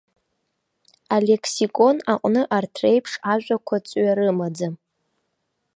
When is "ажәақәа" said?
3.31-3.77